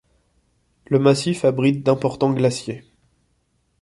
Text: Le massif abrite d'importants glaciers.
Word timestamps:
Le 0.87 0.97
massif 0.97 1.45
abrite 1.45 1.83
d'importants 1.83 2.33
glaciers. 2.33 2.83